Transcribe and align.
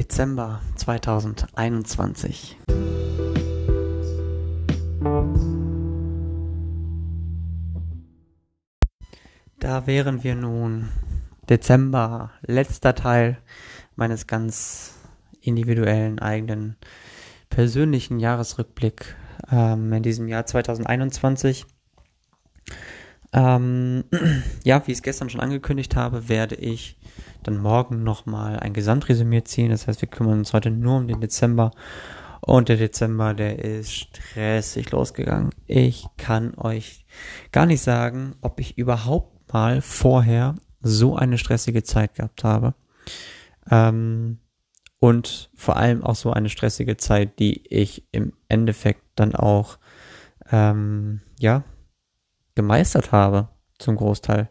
Dezember 0.00 0.62
2021. 0.76 2.56
Da 9.58 9.86
wären 9.86 10.24
wir 10.24 10.34
nun. 10.36 10.88
Dezember, 11.50 12.30
letzter 12.40 12.94
Teil 12.94 13.42
meines 13.94 14.26
ganz 14.26 14.94
individuellen 15.42 16.18
eigenen 16.18 16.76
persönlichen 17.50 18.20
Jahresrückblick 18.20 19.16
ähm, 19.52 19.92
in 19.92 20.02
diesem 20.02 20.28
Jahr 20.28 20.46
2021. 20.46 21.66
Ähm, 23.32 24.04
ja, 24.64 24.86
wie 24.86 24.92
ich 24.92 24.98
es 24.98 25.02
gestern 25.02 25.30
schon 25.30 25.40
angekündigt 25.40 25.96
habe, 25.96 26.28
werde 26.28 26.56
ich 26.56 26.96
dann 27.42 27.58
morgen 27.58 28.02
nochmal 28.02 28.58
ein 28.58 28.72
Gesamtresümee 28.72 29.44
ziehen. 29.44 29.70
Das 29.70 29.86
heißt, 29.86 30.02
wir 30.02 30.08
kümmern 30.08 30.40
uns 30.40 30.52
heute 30.52 30.70
nur 30.70 30.98
um 30.98 31.08
den 31.08 31.20
Dezember. 31.20 31.70
Und 32.40 32.68
der 32.68 32.76
Dezember, 32.76 33.34
der 33.34 33.58
ist 33.62 33.92
stressig 33.92 34.90
losgegangen. 34.90 35.50
Ich 35.66 36.06
kann 36.16 36.54
euch 36.56 37.04
gar 37.52 37.66
nicht 37.66 37.82
sagen, 37.82 38.34
ob 38.40 38.60
ich 38.60 38.78
überhaupt 38.78 39.52
mal 39.52 39.82
vorher 39.82 40.54
so 40.80 41.16
eine 41.16 41.38
stressige 41.38 41.82
Zeit 41.82 42.14
gehabt 42.14 42.44
habe. 42.44 42.74
Ähm, 43.70 44.38
und 44.98 45.50
vor 45.54 45.76
allem 45.76 46.02
auch 46.02 46.14
so 46.14 46.32
eine 46.32 46.48
stressige 46.48 46.96
Zeit, 46.96 47.38
die 47.38 47.66
ich 47.68 48.04
im 48.12 48.32
Endeffekt 48.48 49.02
dann 49.16 49.34
auch, 49.34 49.78
ähm, 50.50 51.20
ja, 51.38 51.64
gemeistert 52.54 53.12
habe, 53.12 53.48
zum 53.78 53.96
Großteil. 53.96 54.48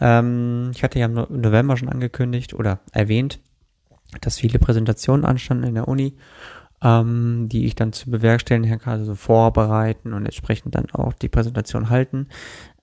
Ähm, 0.00 0.70
ich 0.74 0.82
hatte 0.82 0.98
ja 0.98 1.06
im 1.06 1.14
November 1.14 1.76
schon 1.76 1.88
angekündigt 1.88 2.54
oder 2.54 2.80
erwähnt, 2.92 3.40
dass 4.20 4.38
viele 4.38 4.58
Präsentationen 4.58 5.24
anstanden 5.24 5.64
in 5.64 5.74
der 5.74 5.88
Uni, 5.88 6.16
ähm, 6.82 7.48
die 7.48 7.66
ich 7.66 7.74
dann 7.74 7.92
zu 7.92 8.10
bewerkstelligen 8.10 8.78
kann, 8.78 9.00
also 9.00 9.14
vorbereiten 9.14 10.12
und 10.12 10.24
entsprechend 10.24 10.74
dann 10.74 10.90
auch 10.92 11.12
die 11.12 11.28
Präsentation 11.28 11.90
halten. 11.90 12.28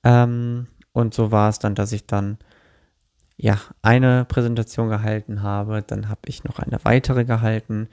Ähm, 0.04 0.68
und 0.92 1.14
so 1.14 1.32
war 1.32 1.50
es 1.50 1.60
dann, 1.60 1.76
dass 1.76 1.92
ich 1.92 2.06
dann 2.08 2.38
ja, 3.42 3.58
eine 3.82 4.26
Präsentation 4.26 4.90
gehalten 4.90 5.42
habe, 5.42 5.82
dann 5.82 6.10
habe 6.10 6.20
ich 6.26 6.44
noch 6.44 6.60
eine 6.60 6.78
weitere 6.84 7.24
gehalten, 7.24 7.88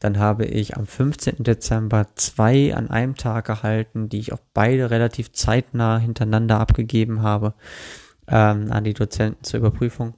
dann 0.00 0.18
habe 0.18 0.44
ich 0.44 0.76
am 0.76 0.88
15. 0.88 1.44
Dezember 1.44 2.08
zwei 2.16 2.74
an 2.74 2.90
einem 2.90 3.14
Tag 3.14 3.46
gehalten, 3.46 4.08
die 4.08 4.18
ich 4.18 4.32
auch 4.32 4.40
beide 4.54 4.90
relativ 4.90 5.30
zeitnah 5.30 5.98
hintereinander 5.98 6.58
abgegeben 6.58 7.22
habe 7.22 7.54
ähm, 8.26 8.72
an 8.72 8.82
die 8.82 8.94
Dozenten 8.94 9.44
zur 9.44 9.60
Überprüfung. 9.60 10.14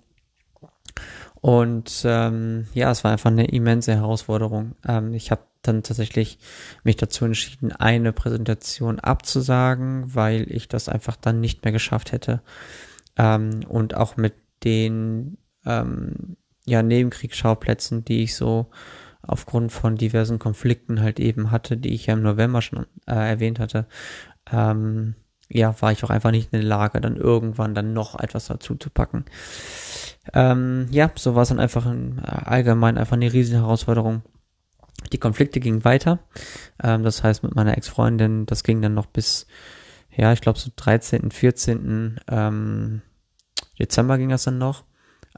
Und 1.43 2.03
ähm, 2.07 2.67
ja, 2.73 2.91
es 2.91 3.05
war 3.05 3.13
einfach 3.13 3.31
eine 3.31 3.49
immense 3.49 3.95
Herausforderung. 3.95 4.77
Ähm, 4.89 5.13
ich 5.13 5.31
habe 5.31 5.43
dann 5.61 5.83
tatsächlich 5.83 6.39
mich 6.85 6.97
dazu 6.97 7.27
entschieden, 7.27 7.73
eine 7.73 8.15
Präsentation 8.15 8.99
abzusagen, 8.99 10.15
weil 10.15 10.51
ich 10.51 10.69
das 10.69 10.89
einfach 10.89 11.17
dann 11.17 11.41
nicht 11.41 11.65
mehr 11.65 11.73
geschafft 11.73 12.13
hätte. 12.13 12.41
Ähm, 13.19 13.61
und 13.69 13.95
auch 13.95 14.17
mit 14.17 14.33
den 14.65 15.39
ähm, 15.65 16.37
ja, 16.67 16.83
Nebenkriegsschauplätzen, 16.83 18.05
die 18.05 18.23
ich 18.23 18.37
so 18.37 18.71
aufgrund 19.23 19.73
von 19.73 19.97
diversen 19.97 20.39
Konflikten 20.39 21.01
halt 21.01 21.21
eben 21.21 21.51
hatte, 21.51 21.77
die 21.77 21.95
ich 21.95 22.07
ja 22.07 22.15
im 22.15 22.23
November 22.23 22.63
schon 22.63 22.87
äh, 23.07 23.15
erwähnt 23.15 23.59
hatte, 23.59 23.87
ähm, 24.51 25.15
ja, 25.49 25.75
war 25.83 25.91
ich 25.93 26.05
auch 26.05 26.11
einfach 26.11 26.31
nicht 26.31 26.53
in 26.53 26.61
der 26.61 26.69
Lage, 26.69 27.01
dann 27.01 27.17
irgendwann 27.17 27.75
dann 27.75 27.93
noch 27.93 28.19
etwas 28.19 28.47
dazu 28.47 28.77
zu 28.77 28.89
packen. 28.89 29.25
Ähm, 30.33 30.87
ja, 30.91 31.11
so 31.17 31.35
war 31.35 31.43
es 31.43 31.49
dann 31.49 31.59
einfach 31.61 31.87
in, 31.87 32.19
äh, 32.19 32.23
allgemein 32.45 32.99
einfach 32.99 33.17
eine 33.17 33.33
riesen 33.33 33.57
Herausforderung. 33.57 34.23
Die 35.13 35.19
Konflikte 35.19 35.61
gingen 35.61 35.85
weiter. 35.85 36.21
Ähm, 36.83 37.03
das 37.03 37.25
heißt, 37.25 37.43
mit 37.43 37.55
meiner 37.55 37.77
Ex-Freundin, 37.77 38.47
das 38.47 38.63
ging 38.63 38.81
dann 38.81 38.95
noch 38.95 39.07
bis, 39.07 39.47
ja, 40.15 40.33
ich 40.33 40.41
glaube 40.41 40.59
so 40.59 40.71
13., 40.77 41.33
14. 41.33 42.21
Ähm, 42.29 43.03
Dezember 43.81 44.19
ging 44.19 44.29
das 44.29 44.45
dann 44.45 44.59
noch, 44.59 44.85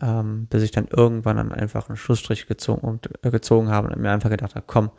ähm, 0.01 0.47
bis 0.49 0.63
ich 0.63 0.71
dann 0.71 0.89
irgendwann 0.89 1.37
dann 1.37 1.53
einfach 1.53 1.89
einen 1.89 1.97
Schlussstrich 1.97 2.47
gezogen, 2.47 2.81
und, 2.81 3.09
äh, 3.25 3.31
gezogen 3.31 3.69
habe 3.69 3.89
und 3.89 4.01
mir 4.01 4.11
einfach 4.11 4.31
gedacht 4.31 4.55
habe, 4.55 4.65
komm, 4.67 4.91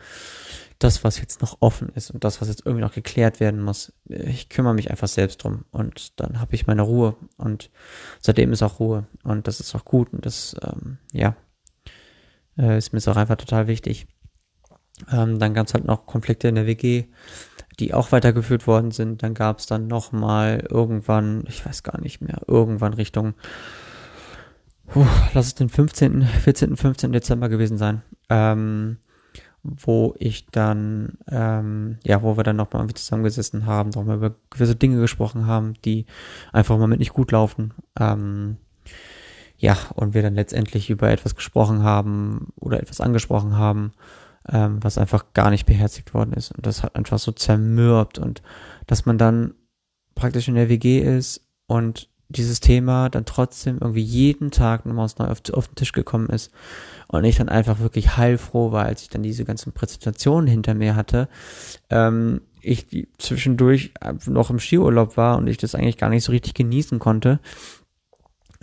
das, 0.79 1.03
was 1.03 1.19
jetzt 1.19 1.41
noch 1.41 1.57
offen 1.61 1.89
ist 1.95 2.11
und 2.11 2.23
das, 2.23 2.41
was 2.41 2.49
jetzt 2.49 2.65
irgendwie 2.65 2.83
noch 2.83 2.93
geklärt 2.93 3.39
werden 3.39 3.61
muss, 3.61 3.93
ich 4.05 4.49
kümmere 4.49 4.73
mich 4.73 4.91
einfach 4.91 5.07
selbst 5.07 5.43
drum 5.43 5.65
und 5.71 6.19
dann 6.19 6.39
habe 6.39 6.55
ich 6.55 6.67
meine 6.67 6.81
Ruhe 6.81 7.15
und 7.37 7.69
seitdem 8.19 8.51
ist 8.51 8.63
auch 8.63 8.79
Ruhe 8.79 9.07
und 9.23 9.47
das 9.47 9.59
ist 9.59 9.73
auch 9.75 9.85
gut 9.85 10.11
und 10.13 10.25
das, 10.25 10.55
ähm, 10.61 10.97
ja, 11.11 11.35
äh, 12.57 12.77
ist 12.77 12.93
mir 12.93 12.99
auch 13.07 13.15
einfach 13.15 13.37
total 13.37 13.67
wichtig. 13.67 14.07
Ähm, 15.11 15.39
dann 15.39 15.53
gab 15.53 15.67
es 15.67 15.73
halt 15.73 15.85
noch 15.85 16.05
Konflikte 16.05 16.47
in 16.47 16.55
der 16.55 16.67
WG, 16.67 17.05
die 17.79 17.93
auch 17.93 18.11
weitergeführt 18.11 18.67
worden 18.67 18.91
sind. 18.91 19.23
Dann 19.23 19.33
gab 19.33 19.59
es 19.59 19.65
dann 19.65 19.87
nochmal 19.87 20.65
irgendwann, 20.69 21.43
ich 21.47 21.65
weiß 21.65 21.83
gar 21.83 21.99
nicht 22.01 22.21
mehr, 22.21 22.41
irgendwann 22.47 22.93
Richtung, 22.93 23.33
puh, 24.87 25.05
lass 25.33 25.47
es 25.47 25.55
den 25.55 25.69
15., 25.69 26.23
14., 26.23 26.75
15. 26.75 27.11
Dezember 27.11 27.49
gewesen 27.49 27.77
sein, 27.77 28.01
ähm, 28.29 28.97
wo 29.63 30.13
ich 30.19 30.47
dann, 30.47 31.17
ähm, 31.29 31.97
ja, 32.03 32.21
wo 32.21 32.37
wir 32.37 32.43
dann 32.43 32.57
nochmal 32.57 32.81
irgendwie 32.81 32.95
zusammengesessen 32.95 33.65
haben, 33.65 33.91
nochmal 33.91 34.17
über 34.17 34.35
gewisse 34.49 34.75
Dinge 34.75 34.99
gesprochen 34.99 35.47
haben, 35.47 35.73
die 35.85 36.05
einfach 36.51 36.75
im 36.75 36.81
Moment 36.81 36.99
nicht 36.99 37.13
gut 37.13 37.31
laufen. 37.31 37.73
Ähm, 37.97 38.57
ja, 39.57 39.77
und 39.95 40.13
wir 40.13 40.21
dann 40.21 40.35
letztendlich 40.35 40.89
über 40.89 41.09
etwas 41.09 41.35
gesprochen 41.35 41.83
haben 41.83 42.49
oder 42.59 42.81
etwas 42.81 42.99
angesprochen 42.99 43.55
haben, 43.57 43.93
ähm, 44.49 44.83
was 44.83 44.97
einfach 44.97 45.33
gar 45.33 45.49
nicht 45.49 45.65
beherzigt 45.65 46.13
worden 46.13 46.33
ist. 46.33 46.51
Und 46.51 46.65
das 46.65 46.83
hat 46.83 46.95
einfach 46.95 47.19
so 47.19 47.31
zermürbt 47.31 48.19
und 48.19 48.41
dass 48.87 49.05
man 49.05 49.17
dann 49.17 49.53
praktisch 50.15 50.47
in 50.47 50.55
der 50.55 50.69
WG 50.69 50.99
ist 50.99 51.41
und 51.67 52.09
dieses 52.29 52.59
Thema 52.59 53.09
dann 53.09 53.25
trotzdem 53.25 53.77
irgendwie 53.79 54.01
jeden 54.01 54.51
Tag 54.51 54.85
nochmal 54.85 55.07
neu 55.19 55.25
auf, 55.25 55.41
auf, 55.51 55.67
den 55.67 55.75
Tisch 55.75 55.91
gekommen 55.91 56.29
ist 56.29 56.51
und 57.07 57.23
ich 57.25 57.37
dann 57.37 57.49
einfach 57.49 57.79
wirklich 57.79 58.17
heilfroh 58.17 58.71
war, 58.71 58.85
als 58.85 59.03
ich 59.03 59.09
dann 59.09 59.23
diese 59.23 59.45
ganzen 59.45 59.71
Präsentationen 59.71 60.47
hinter 60.47 60.73
mir 60.73 60.95
hatte, 60.95 61.29
ähm, 61.89 62.41
ich 62.61 63.07
zwischendurch 63.17 63.93
noch 64.25 64.49
im 64.49 64.59
Skiurlaub 64.59 65.17
war 65.17 65.37
und 65.37 65.47
ich 65.47 65.57
das 65.57 65.75
eigentlich 65.75 65.97
gar 65.97 66.09
nicht 66.09 66.23
so 66.23 66.31
richtig 66.31 66.53
genießen 66.53 66.97
konnte, 66.97 67.39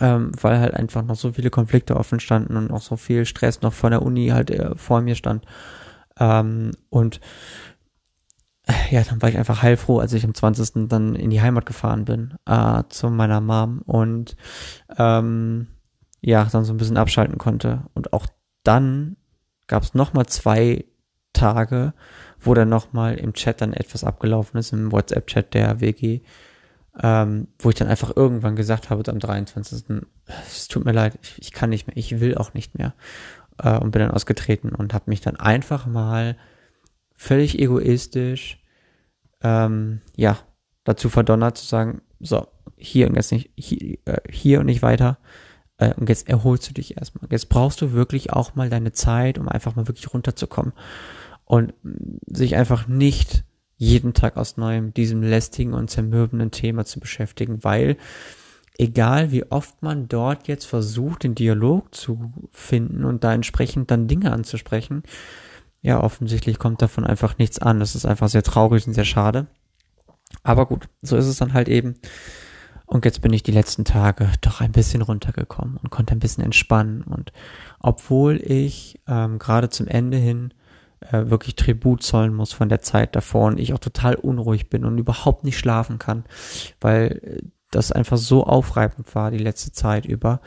ähm, 0.01 0.31
weil 0.41 0.59
halt 0.59 0.73
einfach 0.73 1.03
noch 1.03 1.15
so 1.15 1.31
viele 1.33 1.51
Konflikte 1.51 1.95
offen 1.95 2.19
standen 2.19 2.57
und 2.57 2.71
auch 2.71 2.81
so 2.81 2.97
viel 2.97 3.25
Stress 3.25 3.61
noch 3.61 3.71
von 3.71 3.91
der 3.91 4.01
Uni 4.01 4.29
halt 4.29 4.49
äh, 4.49 4.75
vor 4.75 5.01
mir 5.01 5.15
stand. 5.15 5.45
Ähm, 6.19 6.71
und 6.89 7.21
äh, 8.65 8.95
ja, 8.95 9.03
dann 9.03 9.21
war 9.21 9.29
ich 9.29 9.37
einfach 9.37 9.61
heilfroh, 9.61 9.99
als 9.99 10.13
ich 10.13 10.25
am 10.25 10.33
20. 10.33 10.89
dann 10.89 11.15
in 11.15 11.29
die 11.29 11.41
Heimat 11.41 11.67
gefahren 11.67 12.05
bin, 12.05 12.33
äh, 12.47 12.83
zu 12.89 13.09
meiner 13.11 13.41
Mom 13.41 13.83
und 13.85 14.35
ähm, 14.97 15.67
ja, 16.19 16.45
dann 16.51 16.65
so 16.65 16.73
ein 16.73 16.77
bisschen 16.77 16.97
abschalten 16.97 17.37
konnte. 17.37 17.83
Und 17.93 18.11
auch 18.11 18.25
dann 18.63 19.17
gab 19.67 19.83
es 19.83 19.93
nochmal 19.93 20.25
zwei 20.25 20.85
Tage, 21.33 21.93
wo 22.39 22.55
dann 22.55 22.69
nochmal 22.69 23.15
im 23.15 23.33
Chat 23.33 23.61
dann 23.61 23.73
etwas 23.73 24.03
abgelaufen 24.03 24.59
ist, 24.59 24.73
im 24.73 24.91
WhatsApp-Chat 24.91 25.53
der 25.53 25.79
WG, 25.79 26.21
ähm, 27.01 27.47
wo 27.59 27.69
ich 27.69 27.75
dann 27.75 27.87
einfach 27.87 28.15
irgendwann 28.15 28.55
gesagt 28.55 28.89
habe 28.89 29.09
am 29.09 29.19
23. 29.19 29.83
Es 30.47 30.67
tut 30.67 30.85
mir 30.85 30.91
leid, 30.91 31.17
ich, 31.21 31.35
ich 31.39 31.51
kann 31.51 31.69
nicht 31.69 31.87
mehr, 31.87 31.97
ich 31.97 32.19
will 32.19 32.35
auch 32.35 32.53
nicht 32.53 32.77
mehr. 32.77 32.93
Äh, 33.57 33.77
und 33.77 33.91
bin 33.91 34.01
dann 34.01 34.11
ausgetreten 34.11 34.69
und 34.75 34.93
habe 34.93 35.09
mich 35.09 35.21
dann 35.21 35.37
einfach 35.37 35.85
mal 35.85 36.35
völlig 37.15 37.59
egoistisch, 37.59 38.59
ähm, 39.41 40.01
ja, 40.15 40.37
dazu 40.83 41.09
verdonnert 41.09 41.57
zu 41.57 41.65
sagen, 41.65 42.01
so, 42.19 42.47
hier 42.77 43.07
und 43.07 43.15
jetzt 43.15 43.31
nicht, 43.31 43.51
hier, 43.55 43.97
äh, 44.05 44.21
hier 44.29 44.59
und 44.59 44.65
nicht 44.65 44.81
weiter. 44.81 45.17
Äh, 45.77 45.93
und 45.95 46.09
jetzt 46.09 46.27
erholst 46.27 46.69
du 46.69 46.73
dich 46.73 46.97
erstmal. 46.97 47.29
Jetzt 47.31 47.49
brauchst 47.49 47.81
du 47.81 47.93
wirklich 47.93 48.33
auch 48.33 48.55
mal 48.55 48.69
deine 48.69 48.91
Zeit, 48.91 49.37
um 49.37 49.47
einfach 49.47 49.75
mal 49.75 49.87
wirklich 49.87 50.13
runterzukommen. 50.13 50.73
Und 51.45 51.73
sich 52.27 52.55
einfach 52.55 52.87
nicht 52.87 53.43
jeden 53.81 54.13
Tag 54.13 54.37
aus 54.37 54.57
neuem 54.57 54.93
diesem 54.93 55.23
lästigen 55.23 55.73
und 55.73 55.89
zermürbenden 55.89 56.51
Thema 56.51 56.85
zu 56.85 56.99
beschäftigen, 56.99 57.63
weil 57.63 57.97
egal 58.77 59.31
wie 59.31 59.43
oft 59.51 59.81
man 59.81 60.07
dort 60.07 60.47
jetzt 60.47 60.65
versucht, 60.65 61.23
den 61.23 61.33
Dialog 61.33 61.95
zu 61.95 62.31
finden 62.51 63.03
und 63.03 63.23
da 63.23 63.33
entsprechend 63.33 63.89
dann 63.89 64.07
Dinge 64.07 64.31
anzusprechen, 64.31 65.01
ja, 65.81 65.99
offensichtlich 65.99 66.59
kommt 66.59 66.83
davon 66.83 67.05
einfach 67.05 67.39
nichts 67.39 67.57
an. 67.57 67.79
Das 67.79 67.95
ist 67.95 68.05
einfach 68.05 68.29
sehr 68.29 68.43
traurig 68.43 68.85
und 68.85 68.93
sehr 68.93 69.03
schade. 69.03 69.47
Aber 70.43 70.67
gut, 70.67 70.87
so 71.01 71.17
ist 71.17 71.25
es 71.25 71.37
dann 71.37 71.53
halt 71.53 71.67
eben. 71.67 71.95
Und 72.85 73.03
jetzt 73.03 73.21
bin 73.21 73.33
ich 73.33 73.41
die 73.41 73.51
letzten 73.51 73.83
Tage 73.83 74.29
doch 74.41 74.61
ein 74.61 74.73
bisschen 74.73 75.01
runtergekommen 75.01 75.77
und 75.77 75.89
konnte 75.89 76.13
ein 76.13 76.19
bisschen 76.19 76.43
entspannen. 76.43 77.01
Und 77.01 77.33
obwohl 77.79 78.39
ich 78.43 79.01
ähm, 79.07 79.39
gerade 79.39 79.69
zum 79.69 79.87
Ende 79.87 80.17
hin 80.17 80.53
äh, 81.01 81.29
wirklich 81.29 81.55
Tribut 81.55 82.03
zollen 82.03 82.33
muss 82.33 82.53
von 82.53 82.69
der 82.69 82.81
Zeit 82.81 83.15
davor 83.15 83.47
und 83.47 83.59
ich 83.59 83.73
auch 83.73 83.79
total 83.79 84.15
unruhig 84.15 84.69
bin 84.69 84.85
und 84.85 84.97
überhaupt 84.97 85.43
nicht 85.43 85.57
schlafen 85.57 85.99
kann, 85.99 86.25
weil 86.79 87.19
äh, 87.23 87.45
das 87.71 87.91
einfach 87.91 88.17
so 88.17 88.45
aufreibend 88.45 89.13
war 89.15 89.31
die 89.31 89.37
letzte 89.37 89.71
Zeit 89.71 90.05
über. 90.05 90.41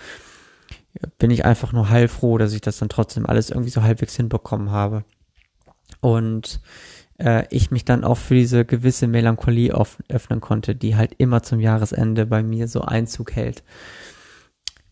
bin 1.19 1.31
ich 1.31 1.45
einfach 1.45 1.73
nur 1.73 1.89
heilfroh, 1.89 2.39
dass 2.39 2.53
ich 2.53 2.61
das 2.61 2.79
dann 2.79 2.89
trotzdem 2.89 3.27
alles 3.27 3.51
irgendwie 3.51 3.71
so 3.71 3.83
halbwegs 3.83 4.15
hinbekommen 4.15 4.71
habe. 4.71 5.05
Und 6.01 6.61
äh, 7.19 7.47
ich 7.51 7.71
mich 7.71 7.85
dann 7.85 8.05
auch 8.05 8.19
für 8.19 8.35
diese 8.35 8.65
gewisse 8.65 9.07
Melancholie 9.07 9.75
öffnen 10.09 10.41
konnte, 10.41 10.75
die 10.75 10.97
halt 10.97 11.15
immer 11.19 11.43
zum 11.43 11.61
Jahresende 11.61 12.27
bei 12.27 12.43
mir 12.43 12.69
so 12.69 12.83
Einzug 12.83 13.33
hält. 13.33 13.63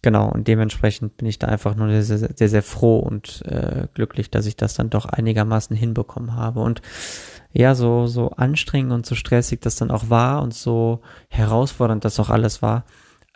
Genau, 0.02 0.28
und 0.28 0.48
dementsprechend 0.48 1.16
bin 1.16 1.28
ich 1.28 1.38
da 1.38 1.46
einfach 1.46 1.76
nur 1.76 1.88
sehr, 2.02 2.18
sehr, 2.18 2.30
sehr, 2.34 2.48
sehr 2.48 2.62
froh 2.64 2.98
und 2.98 3.42
äh, 3.46 3.86
glücklich, 3.94 4.30
dass 4.30 4.46
ich 4.46 4.56
das 4.56 4.74
dann 4.74 4.90
doch 4.90 5.06
einigermaßen 5.06 5.76
hinbekommen 5.76 6.34
habe. 6.34 6.60
Und 6.60 6.82
ja, 7.52 7.76
so, 7.76 8.08
so 8.08 8.30
anstrengend 8.30 8.92
und 8.92 9.06
so 9.06 9.14
stressig 9.14 9.60
das 9.60 9.76
dann 9.76 9.92
auch 9.92 10.10
war 10.10 10.42
und 10.42 10.54
so 10.54 11.02
herausfordernd 11.28 12.04
das 12.04 12.18
auch 12.18 12.30
alles 12.30 12.62
war, 12.62 12.84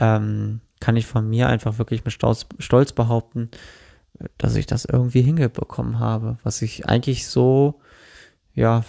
ähm, 0.01 0.61
kann 0.81 0.97
ich 0.97 1.07
von 1.07 1.29
mir 1.29 1.49
einfach 1.49 1.79
wirklich 1.79 2.05
mit 2.05 2.13
Stolz, 2.13 2.47
Stolz 2.59 2.93
behaupten, 2.93 3.51
dass 4.37 4.57
ich 4.57 4.67
das 4.67 4.87
irgendwie 4.87 5.23
hingebekommen 5.23 6.01
habe, 6.01 6.39
was 6.43 6.63
ich 6.63 6.89
eigentlich 6.89 7.29
so, 7.29 7.81
ja, 8.55 8.85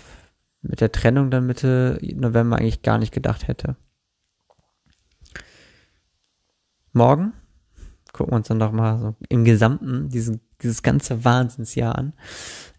mit 0.64 0.82
der 0.82 0.92
Trennung 0.92 1.30
dann 1.30 1.46
Mitte 1.46 2.00
November 2.16 2.58
eigentlich 2.58 2.82
gar 2.82 2.98
nicht 2.98 3.14
gedacht 3.14 3.48
hätte. 3.48 3.76
Morgen 6.92 7.34
gucken 8.18 8.34
wir 8.34 8.38
uns 8.38 8.48
dann 8.48 8.60
doch 8.60 8.72
mal 8.72 8.98
so 8.98 9.16
im 9.30 9.46
Gesamten 9.46 10.10
diesen, 10.10 10.42
dieses 10.62 10.82
ganze 10.82 11.24
Wahnsinnsjahr 11.24 11.96
an. 11.96 12.14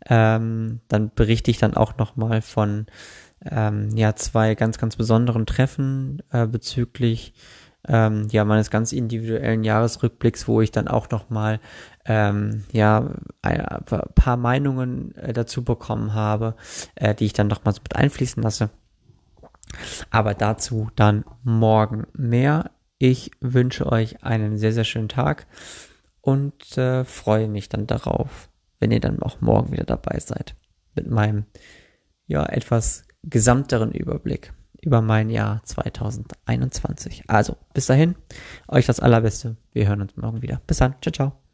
Ähm, 0.06 0.80
dann 0.88 1.10
berichte 1.14 1.50
ich 1.50 1.58
dann 1.58 1.74
auch 1.74 1.96
noch 1.96 2.16
mal 2.16 2.42
von 2.42 2.86
ähm, 3.48 3.90
ja 3.96 4.16
zwei 4.16 4.54
ganz 4.54 4.78
ganz 4.78 4.96
besonderen 4.96 5.46
Treffen 5.46 6.22
äh, 6.32 6.46
bezüglich 6.46 7.34
ähm, 7.86 8.26
ja 8.30 8.44
meines 8.44 8.70
ganz 8.70 8.92
individuellen 8.92 9.62
Jahresrückblicks, 9.62 10.48
wo 10.48 10.60
ich 10.60 10.72
dann 10.72 10.88
auch 10.88 11.08
noch 11.10 11.30
mal 11.30 11.60
ähm, 12.04 12.64
ja 12.72 13.10
ein 13.42 13.84
paar 14.14 14.36
Meinungen 14.36 15.14
äh, 15.14 15.32
dazu 15.32 15.62
bekommen 15.62 16.14
habe, 16.14 16.56
äh, 16.96 17.14
die 17.14 17.26
ich 17.26 17.32
dann 17.32 17.46
noch 17.46 17.64
mal 17.64 17.72
so 17.72 17.80
mit 17.82 17.94
einfließen 17.94 18.42
lasse. 18.42 18.70
Aber 20.10 20.34
dazu 20.34 20.88
dann 20.96 21.24
morgen 21.44 22.06
mehr. 22.14 22.70
Ich 22.98 23.30
wünsche 23.40 23.90
euch 23.90 24.24
einen 24.24 24.58
sehr, 24.58 24.72
sehr 24.72 24.84
schönen 24.84 25.08
Tag 25.08 25.46
und 26.20 26.76
äh, 26.76 27.04
freue 27.04 27.48
mich 27.48 27.68
dann 27.68 27.86
darauf, 27.86 28.48
wenn 28.80 28.90
ihr 28.90 29.00
dann 29.00 29.22
auch 29.22 29.40
morgen 29.40 29.72
wieder 29.72 29.84
dabei 29.84 30.18
seid 30.18 30.56
mit 30.94 31.08
meinem 31.08 31.44
ja 32.26 32.44
etwas 32.44 33.04
gesamteren 33.22 33.92
Überblick 33.92 34.52
über 34.80 35.00
mein 35.00 35.30
Jahr 35.30 35.62
2021. 35.64 37.24
Also 37.26 37.56
bis 37.74 37.86
dahin, 37.86 38.14
euch 38.68 38.86
das 38.86 39.00
Allerbeste. 39.00 39.56
Wir 39.72 39.88
hören 39.88 40.02
uns 40.02 40.16
morgen 40.16 40.42
wieder. 40.42 40.60
Bis 40.66 40.78
dann. 40.78 40.94
Ciao, 41.00 41.12
ciao. 41.12 41.47